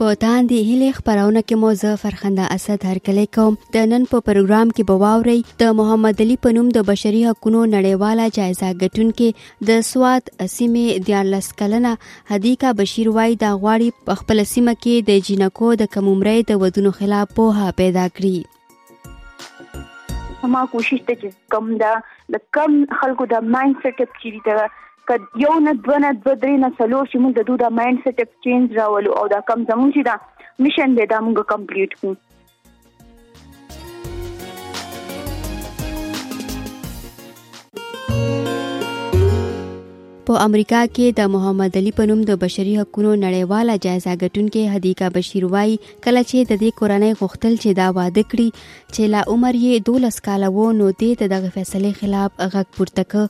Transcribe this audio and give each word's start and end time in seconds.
په 0.00 0.08
تاندې 0.24 0.58
هلي 0.68 0.86
خبرونه 0.98 1.40
کې 1.46 1.54
مو 1.62 1.70
زه 1.82 1.90
فرخنده 2.02 2.44
اسد 2.56 2.80
هرکلی 2.90 3.24
کوم 3.36 3.52
د 3.74 3.82
نن 3.90 4.04
په 4.12 4.18
پروګرام 4.28 4.70
کې 4.76 4.82
به 4.90 4.96
واوري 5.02 5.38
د 5.62 5.74
محمد 5.80 6.22
علي 6.24 6.36
په 6.46 6.54
نوم 6.58 6.70
د 6.76 6.86
بشري 6.90 7.18
حقوقو 7.30 7.62
نړیواله 7.72 8.36
جایزه 8.38 8.68
ګټونکې 8.70 9.66
د 9.70 9.82
سواد 9.90 10.32
سیمې 10.56 10.86
د 11.08 11.28
لس 11.32 11.48
کلنه 11.60 11.92
هدیکا 12.32 12.70
بشیر 12.80 13.10
وای 13.18 13.36
د 13.44 13.52
غواړي 13.62 13.90
په 14.06 14.12
خپل 14.22 14.44
سیمه 14.54 14.74
کې 14.78 15.10
د 15.10 15.28
جینکو 15.28 15.68
د 15.82 15.92
کمومرې 15.98 16.38
د 16.52 16.62
ودونو 16.64 16.94
خلاف 17.00 17.36
په 17.40 17.68
پیدا 17.82 18.06
کړی 18.20 18.34
ما 20.48 20.64
کوشش 20.72 20.98
ته 21.06 21.14
چې 21.14 21.30
کم 21.54 21.70
دا 21.82 21.92
د 22.34 22.40
کم 22.56 22.76
خلکو 23.00 23.26
دا 23.32 23.40
مایند 23.56 23.74
سیټ 23.84 24.02
اپ 24.06 24.16
چیرې 24.20 24.40
ته 24.46 25.10
ک 25.10 25.42
یو 25.42 25.56
نه 25.66 25.74
دوه 25.84 25.98
نه 26.04 26.12
دوه 26.24 26.34
درې 26.34 26.56
نه 26.64 26.70
څلور 26.80 27.06
چې 27.12 27.20
موږ 27.24 27.34
د 27.38 27.48
دوه 27.50 27.70
مایند 27.82 28.02
سیټ 28.06 28.24
اپ 28.26 28.32
چینج 28.48 28.76
راولو 28.80 29.14
او 29.22 29.26
دا 29.34 29.40
کم 29.52 29.66
زموږ 29.72 29.94
چې 29.94 30.10
دا 30.10 30.16
میشن 30.66 30.96
دی 31.00 31.08
دا 31.14 31.18
موږ 31.28 31.52
کمپلیټ 31.54 32.00
کړو 32.00 32.18
thank 38.12 38.34
you 38.38 38.39
په 40.28 40.34
امریکا 40.46 40.78
کې 40.94 41.06
د 41.18 41.28
محمد 41.34 41.76
علي 41.80 41.90
په 41.98 42.04
نوم 42.08 42.20
د 42.30 42.36
بشري 42.42 42.72
حقوقو 42.78 43.12
نړیواله 43.24 43.74
جایزه 43.84 44.12
ګټونکې 44.22 44.72
هدیکا 44.74 45.08
بشیر 45.16 45.44
وای 45.54 45.70
کله 46.06 46.22
چې 46.30 46.38
د 46.50 46.58
دې 46.62 46.70
کورنۍ 46.80 47.12
غوښتل 47.20 47.54
چې 47.62 47.70
دا 47.80 47.86
واده 47.98 48.22
کړي 48.30 48.48
چې 48.94 49.02
لا 49.12 49.20
عمر 49.34 49.54
یې 49.66 49.74
12 49.88 50.18
کال 50.26 50.42
وو 50.56 50.66
نو 50.80 50.86
دې 51.04 51.10
دغه 51.34 51.48
فیصلې 51.56 51.92
خلاف 52.00 52.30
غږ 52.52 52.66
پورته 52.80 53.02
کړ 53.12 53.24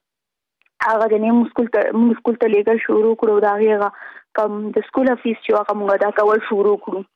هغه 0.88 1.12
د 1.16 1.24
نیم 1.26 1.44
سکول 1.54 1.70
ته 1.76 1.88
موږ 2.02 2.16
سکول 2.24 2.42
ته 2.46 2.56
لیکل 2.58 2.84
شروع 2.90 3.14
کړو 3.24 3.48
دا 3.48 3.58
هغه 3.62 3.96
کوم 4.40 4.60
د 4.80 4.90
سکول 4.92 5.16
فیس 5.26 5.42
چې 5.42 5.58
هغه 5.64 5.82
موږ 5.82 6.06
دا 6.08 6.14
کول 6.22 6.48
شروع 6.52 6.78
کړو 6.86 7.10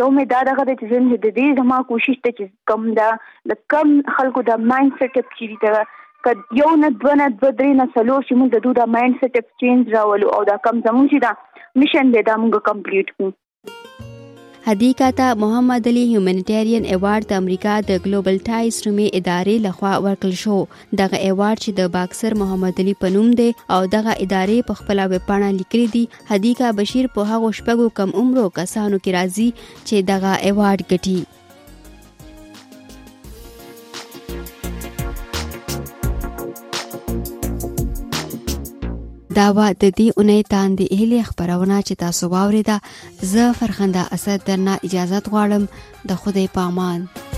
یو 0.00 0.08
مې 0.16 0.24
دا 0.32 0.40
دغه 0.50 0.62
د 0.66 0.70
ژوند 0.90 1.10
د 1.24 1.28
دې 1.38 1.46
زما 1.58 1.78
کوشش 1.90 2.16
ته 2.24 2.30
چې 2.36 2.44
کم 2.68 2.82
دا 2.98 3.10
د 3.50 3.52
کم 3.72 3.88
خلکو 4.16 4.40
د 4.48 4.50
مایند 4.68 4.92
سیټ 4.98 5.14
اپ 5.20 5.28
چیرې 5.36 5.56
دا 5.64 5.76
ک 6.24 6.26
یو 6.60 6.70
نه 6.82 6.88
دوه 7.00 7.14
نه 7.20 7.26
دوه 7.38 7.50
درې 7.58 7.72
نه 7.80 7.86
څلور 7.96 8.20
چې 8.28 8.32
موږ 8.38 8.48
د 8.52 8.58
دوه 8.66 8.84
مایند 8.94 9.16
سیټ 9.20 9.34
اپ 9.40 9.48
چینج 9.60 9.80
راولو 9.96 10.26
او 10.36 10.40
دا 10.50 10.56
کم 10.64 10.74
زموږ 10.86 11.06
چې 11.12 11.18
دا 11.26 11.32
میشن 11.80 12.06
دې 12.10 12.22
دا 12.28 12.34
موږ 12.42 12.52
کمپلیټ 12.70 13.08
کړو 13.14 13.28
هدیکا 14.70 15.06
ته 15.18 15.28
محمد 15.42 15.84
علي 15.90 16.02
هیومانټیرین 16.10 16.82
ایوارډ 16.94 17.22
د 17.30 17.40
امریکا 17.42 17.74
د 17.88 17.92
ګلوبل 18.04 18.36
ټایز 18.48 18.74
نومي 18.84 19.06
ادارې 19.18 19.56
لخوا 19.66 19.94
ورکړل 20.04 20.34
شو 20.42 20.56
دغه 21.00 21.16
ایوارډ 21.26 21.58
چې 21.64 21.70
د 21.78 21.82
باکسر 21.96 22.30
محمد 22.42 22.74
علي 22.84 22.94
په 23.06 23.10
نوم 23.16 23.28
دی 23.40 23.48
او 23.74 23.80
دغه 23.96 24.12
ادارې 24.24 24.58
په 24.70 24.80
خپل 24.82 24.96
ویب 25.14 25.24
پاڼه 25.32 25.48
لیکلي 25.60 25.88
دي 25.96 26.04
هدیکا 26.30 26.68
بشیر 26.82 27.06
په 27.18 27.32
هغو 27.32 27.48
شپږو 27.62 27.86
کم 27.98 28.08
عمرو 28.22 28.46
کسانو 28.62 28.96
کې 29.02 29.10
راځي 29.18 29.48
چې 29.88 29.96
دغه 30.14 30.30
ایوارډ 30.46 30.80
ګټي 30.92 31.18
دا 39.40 39.48
و 39.56 39.58
د 39.82 39.84
دې 39.98 40.08
اونۍ 40.18 40.40
تاندې 40.54 40.84
اهلی 40.96 41.20
خبرونه 41.28 41.76
چې 41.86 41.94
تاسو 42.02 42.24
واوریده 42.34 42.76
زه 43.32 43.44
فرخنده 43.60 44.02
اسد 44.18 44.40
درنه 44.50 44.74
اجازه 44.90 45.18
غواړم 45.32 45.64
د 46.08 46.22
خوده 46.22 46.44
پامان 46.56 47.00
پا 47.14 47.29